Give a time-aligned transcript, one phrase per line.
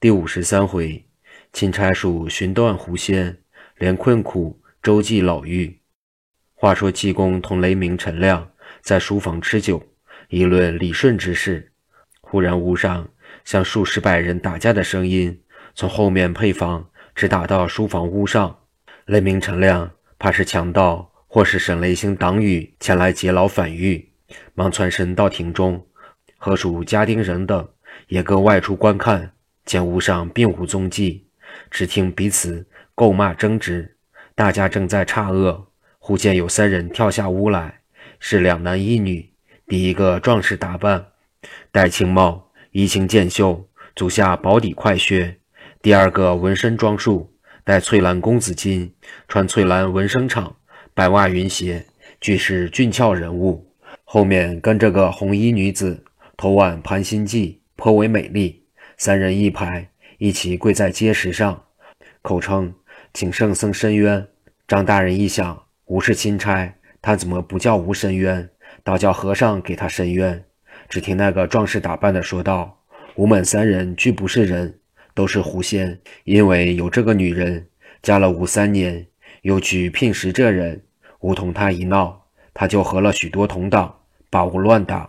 [0.00, 1.04] 第五十三回，
[1.52, 3.36] 钦差署寻断狐仙，
[3.78, 5.74] 连困苦周济老妪。
[6.54, 8.48] 话说济公同雷鸣陈亮
[8.80, 9.82] 在书房吃酒，
[10.28, 11.72] 议论理顺之事。
[12.20, 13.08] 忽然屋上
[13.44, 15.42] 像数十百人打架的声音
[15.74, 18.56] 从后面配房直打到书房屋上。
[19.06, 24.08] 雷鸣陈亮怕是强盗或是沈雷星党羽前来劫牢反狱，
[24.54, 25.84] 忙窜身到庭中，
[26.36, 27.68] 何属家丁人等
[28.06, 29.32] 也各外出观看。
[29.68, 31.26] 见屋上并无踪迹，
[31.70, 33.98] 只听彼此诟骂争执。
[34.34, 35.66] 大家正在诧愕，
[35.98, 37.80] 忽见有三人跳下屋来，
[38.18, 39.30] 是两男一女。
[39.66, 41.08] 第一个壮士打扮，
[41.70, 45.34] 戴青帽，衣青箭袖，足下薄底快靴；
[45.82, 47.30] 第二个纹身装束，
[47.62, 48.90] 戴翠兰公子巾，
[49.28, 50.56] 穿翠兰纹身场，
[50.94, 51.84] 白袜云鞋，
[52.22, 53.70] 俱是俊俏人物。
[54.04, 56.02] 后面跟着个红衣女子，
[56.38, 58.57] 头挽盘心髻，颇为美丽。
[59.00, 59.88] 三人一排，
[60.18, 61.62] 一起跪在阶石上，
[62.20, 62.74] 口称
[63.14, 64.26] 请圣僧伸冤。
[64.66, 68.50] 张大人一想，吾是钦差，他怎么不叫吾伸冤，
[68.82, 70.44] 倒叫和尚给他伸冤？
[70.88, 72.82] 只听那个壮士打扮的说道
[73.14, 74.80] ：“吾们三人俱不是人，
[75.14, 76.00] 都是狐仙。
[76.24, 77.68] 因为有这个女人
[78.02, 79.06] 嫁了吾三年，
[79.42, 80.82] 又去聘食这人，
[81.20, 85.08] 吾同他一闹，他就合了许多同党，把吾乱打，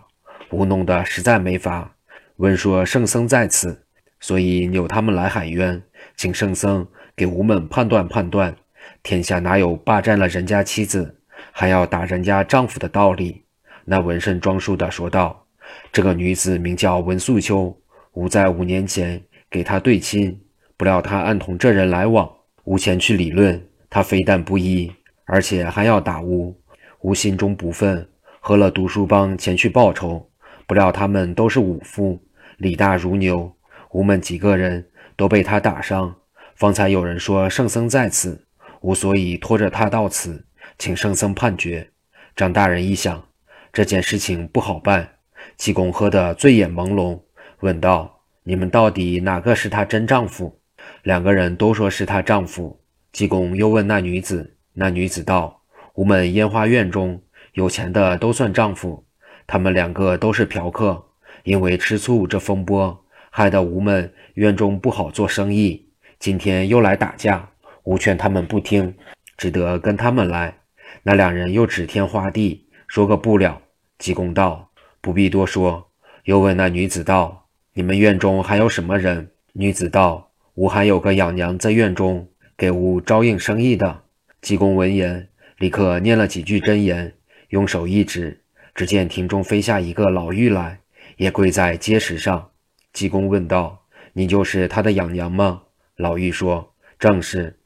[0.50, 1.96] 吾弄得实在没法。”
[2.40, 3.84] 闻说圣僧在此，
[4.18, 5.82] 所以扭他们来喊冤，
[6.16, 8.56] 请圣僧给吾们判断判断。
[9.02, 11.20] 天下哪有霸占了人家妻子
[11.52, 13.44] 还要打人家丈夫的道理？
[13.84, 15.44] 那纹身装束的说道
[15.92, 17.76] ：“这个女子名叫文素秋，
[18.12, 20.40] 吾在五年前给她对亲，
[20.78, 22.26] 不料她暗同这人来往，
[22.64, 24.90] 吾前去理论，她非但不依，
[25.26, 26.58] 而且还要打吾。
[27.02, 28.06] 吾心中不忿，
[28.40, 30.26] 喝了读书帮前去报仇，
[30.66, 32.18] 不料他们都是武夫。”
[32.60, 33.56] 力大如牛，
[33.92, 36.14] 吾们几个人都被他打伤。
[36.54, 38.46] 方才有人说圣僧在此，
[38.82, 40.44] 吾所以拖着他到此，
[40.78, 41.90] 请圣僧判决。
[42.36, 43.24] 张大人一想，
[43.72, 45.08] 这件事情不好办。
[45.56, 47.18] 济公喝得醉眼朦胧，
[47.60, 50.60] 问道：“你们到底哪个是她真丈夫？”
[51.02, 52.78] 两个人都说是她丈夫。
[53.10, 55.62] 济公又问那女子，那女子道
[55.96, 57.22] ：“吾们烟花院中
[57.54, 59.06] 有钱的都算丈夫，
[59.46, 61.02] 他们两个都是嫖客。”
[61.44, 65.88] 因为吃醋这风波，害得吴们院中不好做生意。
[66.18, 67.50] 今天又来打架，
[67.84, 68.94] 吴劝他们不听，
[69.36, 70.54] 只得跟他们来。
[71.02, 73.62] 那两人又指天画地，说个不了。
[73.98, 74.70] 济公道
[75.00, 75.88] ：“不必多说。”
[76.24, 84.02] 又问那女子道：“你们院中还有什么人？”女子道：“吾还有个养娘在院中，给吾招应生意的。”
[84.42, 85.28] 济公闻言，
[85.58, 87.14] 立刻念了几句真言，
[87.48, 88.42] 用手一指，
[88.74, 90.80] 只见庭中飞下一个老妪来。
[91.20, 92.50] 也跪在阶石上，
[92.94, 95.64] 济公问道：“你就是他的养娘吗？”
[95.96, 97.58] 老妪说：“正是。”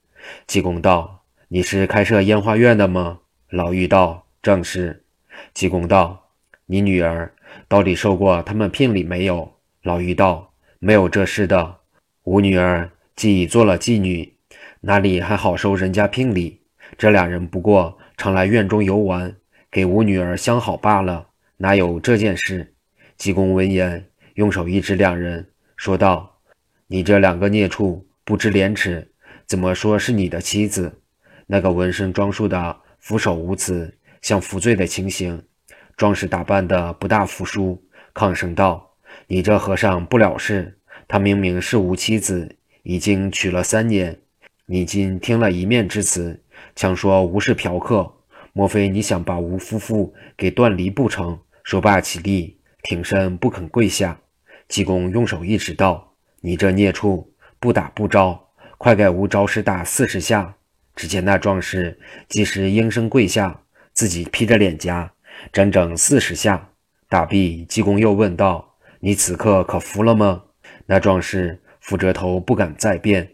[0.44, 3.20] 济公道：“你是开设烟花院的吗？”
[3.50, 5.04] 老妪道：“正是。”
[5.54, 6.30] 济公道
[6.66, 7.32] ：“你女儿
[7.68, 9.48] 到底受过他们聘礼没有？”
[9.84, 11.76] 老妪道：“没有这事的。
[12.24, 14.34] 吾女儿既已做了妓女，
[14.80, 16.60] 哪里还好收人家聘礼？
[16.98, 19.36] 这两人不过常来院中游玩，
[19.70, 21.28] 给吾女儿相好罢了，
[21.58, 22.68] 哪有这件事？”
[23.16, 26.40] 济公闻言，用手一指两人，说道
[26.88, 29.12] ：“你这两个孽畜，不知廉耻，
[29.46, 31.00] 怎么说是你的妻子？”
[31.46, 35.42] 那个纹身装束的俯首无词，像服罪的情形。
[35.96, 37.80] 壮士打扮的不大服输，
[38.12, 38.96] 抗声道
[39.28, 44.18] ：“你这和尚不了事，他明明是无妻子，已经娶了三年。
[44.66, 46.42] 你今听了一面之词，
[46.74, 48.12] 强说无是嫖客，
[48.52, 52.58] 莫非你想把吴夫妇给断离不成？”说罢起立。
[52.84, 54.20] 挺身不肯跪下，
[54.68, 56.12] 济公用手一指道
[56.42, 60.54] ：“你这孽畜，不打不招，快给吾招式打四十下！”
[60.94, 63.62] 只见那壮士即时应声跪下，
[63.94, 65.10] 自己披着脸颊，
[65.50, 66.72] 整整四十下。
[67.08, 70.42] 打毕，济公又问道：“你此刻可服了吗？”
[70.84, 73.30] 那壮士俯着头不敢再辩。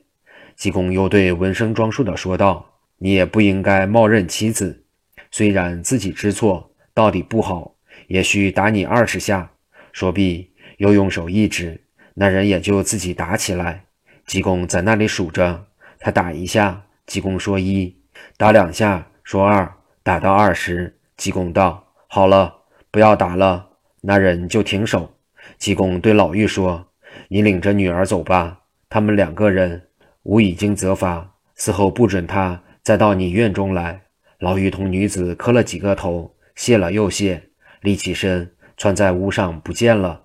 [0.55, 4.85] 济公又对纹身装束的说道：“你也不应该冒认妻子，
[5.33, 7.75] 虽然自己知错，到底不好。”
[8.11, 9.53] 也需打你二十下。
[9.93, 11.81] 说毕，又用手一指，
[12.15, 13.85] 那人也就自己打起来。
[14.27, 15.67] 济公在那里数着，
[16.01, 17.95] 他打一下，济公说一；
[18.37, 19.73] 打两下，说二。
[20.03, 23.69] 打到二十，济公道：“好了，不要打了。”
[24.03, 25.15] 那人就停手。
[25.57, 26.89] 济公对老妪说
[27.29, 28.61] ：“你领着女儿走吧。
[28.89, 29.89] 他们两个人，
[30.25, 34.01] 吾已经责罚，死后不准他再到你院中来。”
[34.41, 37.50] 老妪同女子磕了几个头，谢了又谢。
[37.81, 40.23] 立起身，窜在屋上不见了。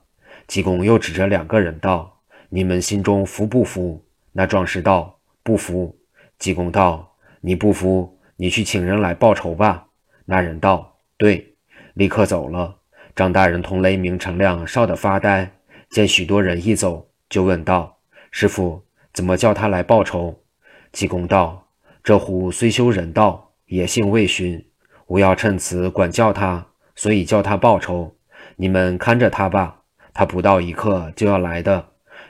[0.47, 2.19] 济公又指着两个人道
[2.49, 5.97] ：“你们心中服不服？”那壮士道：“不服。”
[6.37, 9.87] 济公道：“你不服，你去请人来报仇吧。”
[10.25, 11.55] 那人道：“对。”
[11.95, 12.75] 立刻走了。
[13.15, 15.49] 张大人同雷鸣、程亮烧得发呆，
[15.89, 17.97] 见许多人一走，就问道
[18.29, 20.41] ：“师傅，怎么叫他来报仇？”
[20.91, 21.69] 济公道
[22.03, 24.67] ：“这虎虽修人道，野性未驯，
[25.07, 28.15] 吾要趁此管教他，所以叫他报仇。
[28.55, 29.81] 你们看着他吧，
[30.13, 31.85] 他不到一刻就要来的。”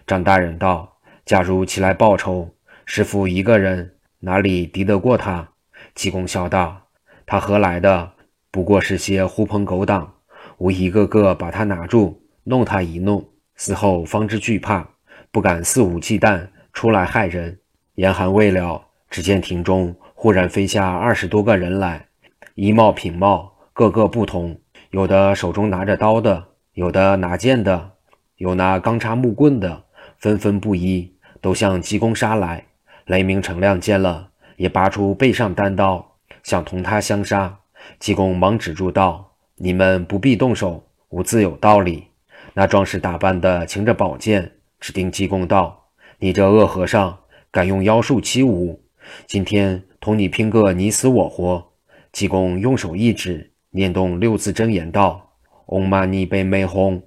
[0.07, 2.49] 张大人道：“假如起来报仇，
[2.85, 3.91] 师傅一个人。”
[4.21, 5.49] 哪里敌得过他？
[5.93, 6.87] 济公笑道
[7.27, 8.13] ：“他何来的？
[8.49, 10.15] 不过是些狐朋狗党，
[10.57, 13.23] 我一个个把他拿住，弄他一弄，
[13.55, 14.87] 死后方知惧怕，
[15.29, 17.59] 不敢肆无忌惮出来害人。”
[17.95, 22.07] 言还未了，只见庭中忽然飞下二十多个人来，
[22.55, 24.57] 衣帽品貌各个不同，
[24.91, 26.41] 有的手中拿着刀的，
[26.75, 27.91] 有的拿剑的，
[28.37, 29.83] 有拿钢叉木棍的，
[30.17, 32.63] 纷纷不一，都向济公杀来。
[33.07, 37.59] 雷鸣、程亮见了，也拔出背上单刀，想同他相杀。
[37.99, 42.05] 济公忙止住道：“你们不必动手，吾自有道理。”
[42.55, 45.89] 那壮士打扮的，擎着宝剑，指定济公道
[46.19, 47.19] ：“你这恶和尚，
[47.51, 48.81] 敢用妖术欺吾！
[49.27, 51.73] 今天同你拼个你死我活！”
[52.13, 55.33] 济公用手一指，念动六字真言道
[55.67, 57.01] ：“嗡嘛呢呗咪吽。”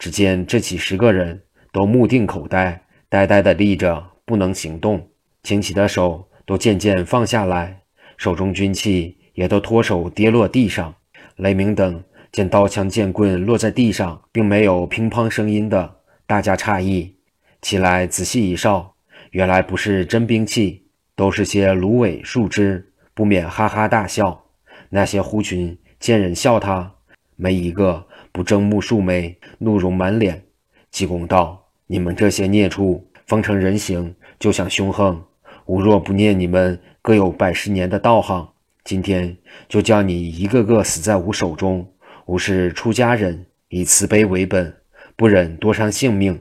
[0.00, 5.08] 只见这几十个人都目定口呆，呆呆地立着，不能行动。
[5.44, 7.82] 擎起的手都渐渐放下来，
[8.16, 10.92] 手中军器也都脱手跌落地上。
[11.36, 17.14] 雷鸣等见刀枪剑棍落在地上，并没有乒乓声音的，大家诧异，
[17.62, 18.96] 起来仔细一扫，
[19.30, 24.46] 原来不是真兵器，都是些芦苇树枝，不免哈哈大笑。
[24.90, 26.94] 那些狐群见人笑他，
[27.36, 30.44] 没一个不睁目竖眉，怒容满脸。
[30.90, 35.22] 济公道：“你们这些孽畜，方成人形就想凶横。”
[35.66, 38.48] 吾若不念你们各有百十年的道行，
[38.84, 39.36] 今天
[39.68, 41.86] 就叫你一个个死在吾手中。
[42.24, 44.74] 吾是出家人，以慈悲为本，
[45.14, 46.40] 不忍多伤性命。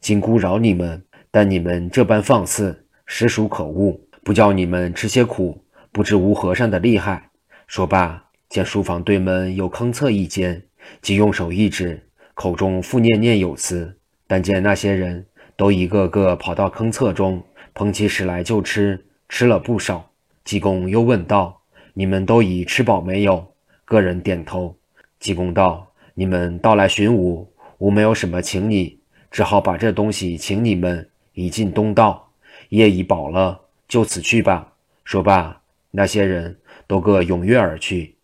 [0.00, 4.00] 今姑饶你们，但你们这般放肆，实属可恶。
[4.22, 7.30] 不叫你们吃些苦，不知吾和尚的厉害。
[7.66, 10.62] 说罢，见书房对门有坑厕一间，
[11.02, 12.02] 即用手一指，
[12.34, 13.98] 口中复念念有词。
[14.26, 17.42] 但见那些人都一个个跑到坑厕中。
[17.74, 20.10] 捧起屎来就吃，吃了不少。
[20.42, 21.60] 济公又问道
[21.94, 23.54] ：“你们都已吃饱没有？”
[23.86, 24.76] 个人点头。
[25.20, 27.48] 济公道：“你们到来寻吾，
[27.78, 28.98] 吾没有什么请你，
[29.30, 32.32] 只好把这东西请你们，以尽东道。
[32.70, 34.72] 夜已饱了，就此去吧。”
[35.04, 35.62] 说罢，
[35.92, 36.58] 那些人
[36.88, 38.16] 都各踊跃而去。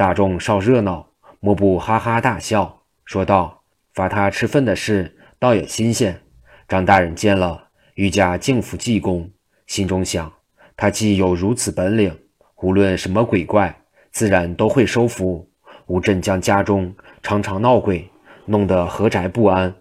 [0.00, 1.10] 大众少热闹，
[1.40, 3.62] 莫不哈哈大笑，说道
[3.92, 6.18] ：“罚他吃粪的事，倒也新鲜。”
[6.66, 7.68] 张大人见了。
[7.96, 9.30] 愈加敬服济公，
[9.66, 10.32] 心中想：
[10.74, 12.18] 他既有如此本领，
[12.62, 13.78] 无论什么鬼怪，
[14.10, 15.46] 自然都会收服。
[15.84, 18.10] 吴镇将家中常常闹鬼，
[18.46, 19.74] 弄得何宅不安，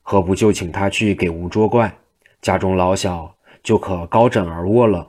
[0.00, 1.94] 何不就请他去给吴捉怪？
[2.40, 3.30] 家中老小
[3.62, 5.06] 就可高枕而卧了。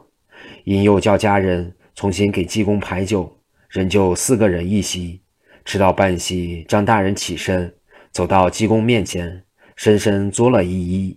[0.66, 3.37] 因又叫家人重新给济公排酒，
[3.78, 5.22] 仍旧四个人一席。
[5.64, 7.72] 吃到半席，张大人起身，
[8.12, 9.44] 走到济公面前，
[9.76, 11.16] 深深作了一揖，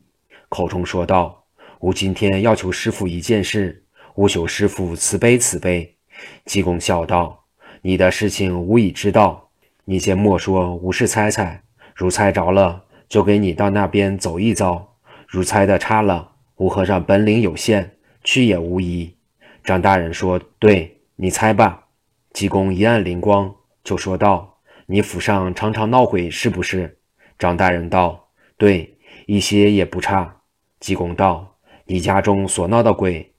[0.51, 1.43] 口中说道。
[1.79, 3.83] 吾今天要求师傅一件事，
[4.17, 5.97] 吾求师傅慈悲慈悲。
[6.45, 7.43] 济公笑道
[7.81, 9.49] ：“你的事情吾已知道，
[9.87, 11.63] 你先莫说，吾是猜猜。
[11.95, 14.87] 如猜着了，就给你到那边走一遭；
[15.27, 17.93] 如猜的差了，吴和尚本领有限，
[18.23, 19.17] 去也无疑。”
[19.65, 21.85] 张大人说：“对，你猜吧。”
[22.33, 26.99] 济公一按灵光，就说道：“你府上常常闹鬼，是不是？”
[27.39, 28.97] 张大人道：“对，
[29.27, 30.43] 一些也不差。”
[30.81, 31.47] 济公道。
[31.87, 33.33] 你家中所闹的鬼，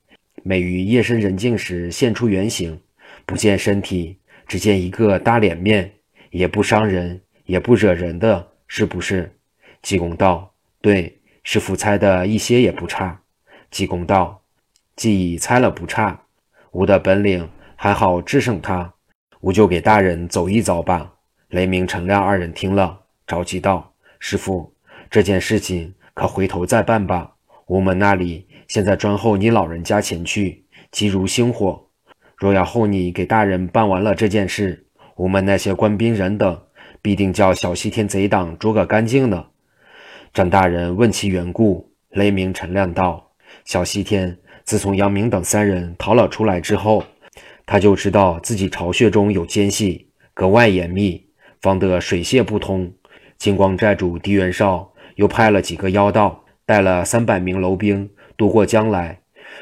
[0.43, 2.81] 每于夜深人静时现出原形，
[3.25, 5.89] 不见身体，只见一个大脸面，
[6.31, 9.37] 也不伤人，也不惹人的，是不是？
[9.81, 13.21] 济公道：对，师傅猜的一些也不差。
[13.69, 14.43] 济公道：
[14.97, 16.23] 既已猜了不差，
[16.71, 17.49] 吾的本领
[17.83, 18.93] 还好制胜他，
[19.39, 21.13] 吾就给大人走一遭吧。
[21.47, 24.75] 雷鸣、程亮二人听了，着急道：师傅，
[25.09, 27.33] 这件事情可回头再办吧。
[27.65, 31.87] 我们那里现在专候你老人家前去，急如星火。
[32.37, 34.85] 若要候你给大人办完了这件事，
[35.15, 36.61] 我们那些官兵人等
[37.01, 39.47] 必定叫小西天贼党捉个干净的。
[40.35, 43.31] 张大人问其缘故，雷鸣陈亮道：
[43.65, 47.03] 小西天自从杨明等三人逃了出来之后，
[47.71, 51.25] 他就知道自己巢穴中有奸细，格外严密，
[51.61, 52.91] 防得水泄不通。
[53.37, 56.43] 金光寨主狄元绍又派了几个妖道。
[56.65, 59.21] 带了三百名楼兵渡过江来，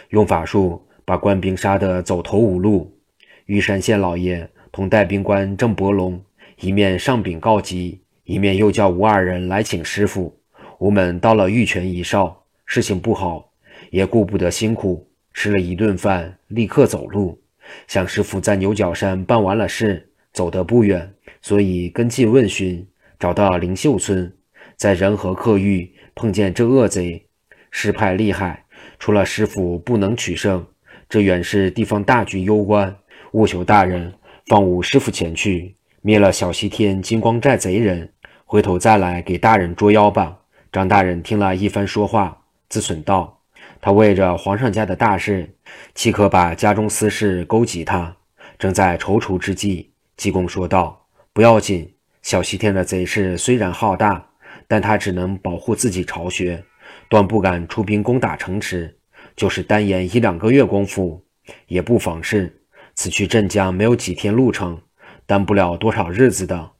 [0.10, 2.98] 用法术把官兵杀得走投无路。
[3.46, 6.20] 玉山县老爷同带兵官郑伯龙
[6.62, 10.36] 一面上禀告急，一面又叫吴二人来请师傅。
[10.80, 13.52] 吴们到了玉泉一哨，事情不好，
[13.92, 17.40] 也顾不得辛苦，吃了一顿饭，立刻走路。
[17.88, 22.88] 向师傅在牛角山办完了事，走得不远，所以跟进问询，
[23.20, 24.32] 找到灵秀村，
[24.76, 27.26] 在仁和客寓碰见这恶贼，
[27.72, 28.66] 师派厉害，
[28.98, 30.66] 除了师傅不能取胜，
[31.08, 32.96] 这原是地方大局攸关，
[33.32, 34.14] 务求大人
[34.48, 38.12] 放吾师傅前去，灭了小西天金光寨贼人，
[38.46, 40.38] 回头再来给大人捉妖吧。
[40.72, 43.39] 张大人听了一番说话，自损道。
[43.82, 45.56] 他为着皇上家的大事，
[45.96, 48.16] 岂可把家中私事勾及他？
[48.58, 54.32] 正在踌躇之际，济公说道：“不要紧，小西天的贼势虽然浩大，
[54.68, 56.62] 但他只能保护自己巢穴，
[57.08, 58.98] 断不敢出兵攻打城池。
[59.38, 61.24] 就是单言一两个月功夫，
[61.68, 62.62] 也不妨事。
[62.96, 64.82] 此去镇江没有几天路程，
[65.26, 66.72] 耽不了多少日子的。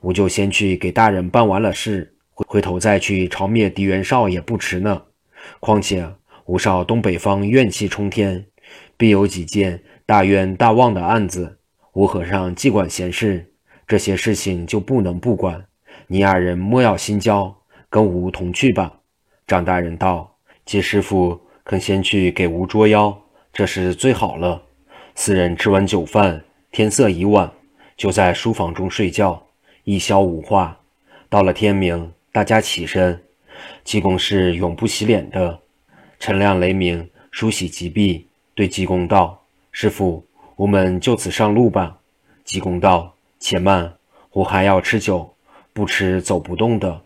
[0.00, 5.02] 我就先去给大人办完了事，回回头再去朝灭狄元绍也不迟呢。
[5.60, 6.14] 况且……”
[6.48, 8.46] 吴少东北方怨气冲天，
[8.96, 11.58] 必有几件大冤大旺的案子。
[11.92, 13.52] 吴和尚既管闲事，
[13.86, 15.62] 这些事情就不能不管。
[16.06, 17.54] 你二人莫要心焦，
[17.90, 19.00] 跟吾同去吧。
[19.46, 23.14] 张大人道：“季师傅肯先去给吾捉妖，
[23.52, 24.62] 这是最好了。”
[25.14, 27.52] 四人吃完酒饭，天色已晚，
[27.94, 29.46] 就在书房中睡觉，
[29.84, 30.80] 一宵无话。
[31.28, 33.20] 到了天明，大家起身。
[33.84, 35.60] 济公是永不洗脸的。
[36.18, 40.24] 陈亮、雷鸣梳洗极毕，对济公道：“师傅，
[40.56, 41.96] 我们就此上路吧。”
[42.44, 43.92] 济公道：“且慢，
[44.32, 45.32] 我还要吃酒，
[45.72, 47.00] 不吃走不动的。”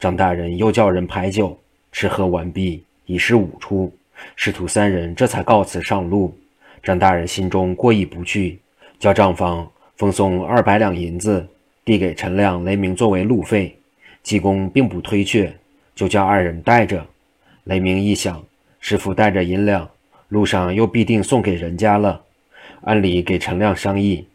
[0.00, 1.58] 张大人又叫人排酒，
[1.92, 3.92] 吃喝完毕，已是午初。
[4.34, 6.34] 师徒三人这才告辞上路。
[6.82, 8.58] 张大人心中过意不去，
[8.98, 11.46] 叫账房奉送二百两银子，
[11.84, 13.76] 递给陈亮、雷鸣作为路费。
[14.22, 15.54] 济公并不推却，
[15.94, 17.06] 就叫二人带着。
[17.64, 18.42] 雷鸣一想。
[18.86, 19.88] 师傅带着银两，
[20.28, 22.20] 路上又必定送给人家了。
[22.82, 24.28] 按理给陈亮商议，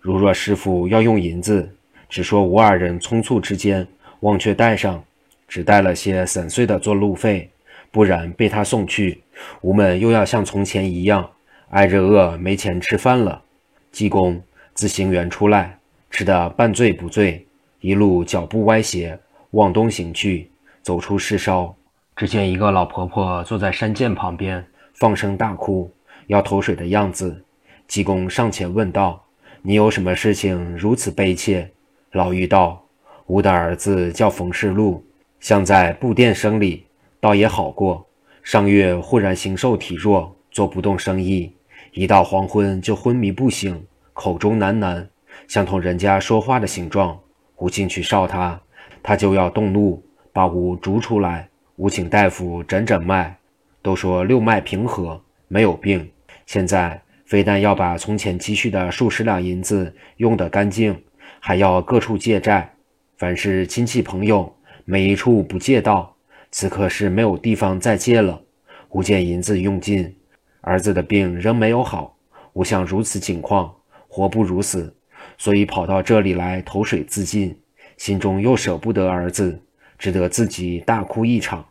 [0.00, 1.68] 如若师傅要用银子，
[2.08, 3.84] 只说吴二人匆促之间
[4.20, 5.02] 忘却带上，
[5.48, 7.50] 只带了些散碎的做路费，
[7.90, 9.20] 不然被他送去，
[9.62, 11.28] 吾们又要像从前一样
[11.70, 13.42] 挨着饿没钱吃饭了。
[13.90, 14.40] 济公
[14.72, 15.76] 自行园出来，
[16.12, 17.44] 吃得半醉不醉，
[17.80, 19.18] 一路脚步歪斜
[19.50, 20.48] 往东行去，
[20.80, 21.74] 走出市梢。
[22.16, 25.92] 只见一个老婆婆坐在山涧旁边，放声大哭，
[26.28, 27.44] 要投水的样子。
[27.86, 29.22] 济公上前问道
[29.60, 31.70] ：“你有什么事情如此悲切？”
[32.12, 32.82] 老妪道
[33.28, 35.04] ：“吾的儿子叫冯世禄，
[35.40, 36.86] 像在布店生理，
[37.20, 38.06] 倒也好过。
[38.42, 41.52] 上月忽然形瘦体弱，做不动生意，
[41.92, 45.06] 一到黄昏就昏迷不醒，口中喃喃，
[45.46, 47.18] 像同人家说话的形状。
[47.58, 48.58] 吾进去哨他，
[49.02, 51.46] 他就要动怒，把吾逐出来。”
[51.76, 53.36] 吾请大夫诊诊脉，
[53.82, 56.10] 都说六脉平和，没有病。
[56.46, 60.98] 现在非但要把从前积蓄的数十两银子用得干净，
[61.38, 62.72] 还要各处借债。
[63.18, 64.56] 凡是亲戚朋友，
[64.86, 66.16] 每一处不借到，
[66.50, 68.40] 此刻是没有地方再借了。
[68.88, 70.16] 吾见银子用尽，
[70.62, 72.16] 儿子的病仍没有好。
[72.54, 73.70] 吾想如此境况，
[74.08, 74.96] 活不如死，
[75.36, 77.54] 所以跑到这里来投水自尽，
[77.98, 79.60] 心中又舍不得儿子。
[79.98, 81.64] 只得自己大哭一场。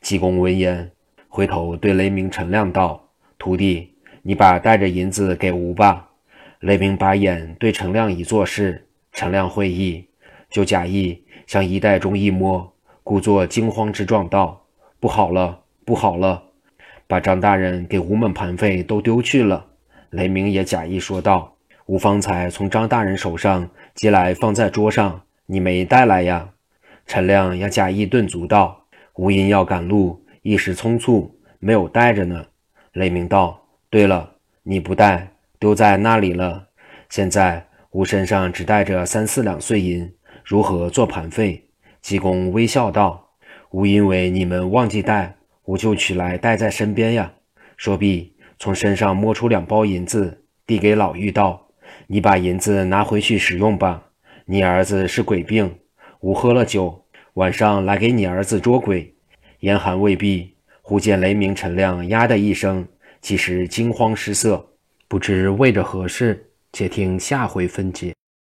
[0.00, 0.90] 济公闻言，
[1.28, 3.92] 回头对雷鸣、陈亮道：“徒弟，
[4.22, 6.08] 你把带着银子给吾吧。”
[6.60, 10.06] 雷鸣把眼对陈亮一做事，陈亮会意，
[10.48, 14.64] 就假意向衣袋中一摸，故作惊慌之状道
[14.98, 16.42] ：“不好了，不好了！
[17.06, 19.66] 把张大人给吴门盘费都丢去了。”
[20.08, 21.54] 雷鸣也假意说道
[21.86, 26.48] ：“吾方才从张大人手上接来，放在桌上，你没带来呀？”
[27.06, 32.46] 陈亮要假意顿足道：“吴因要赶路，一时匆促，没有带着呢。”
[32.92, 36.68] 雷鸣道：“对了，你不带，丢在那里了。
[37.10, 40.12] 现在吾身上只带着三四两碎银，
[40.44, 41.68] 如何做盘费？”
[42.00, 43.30] 济公微笑道
[43.70, 47.32] ：“吾因为你们忘记带，吾就取来带在身边呀。”
[47.76, 51.68] 说毕，从身上摸出两包银子，递给老妪道
[52.08, 54.04] ：“你把银子拿回去使用吧。
[54.46, 55.78] 你儿子是鬼病。”
[56.24, 57.04] 吾喝了酒，
[57.34, 59.14] 晚上来给你儿子捉鬼。
[59.60, 62.88] 严寒未毕，忽见雷鸣、陈亮“呀”的一声，
[63.20, 64.70] 其实惊慌失色，
[65.06, 66.48] 不知为着何事。
[66.72, 68.14] 且听下回分解。